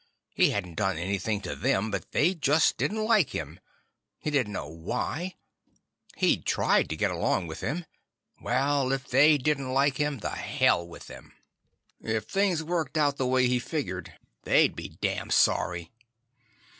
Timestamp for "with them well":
7.45-8.91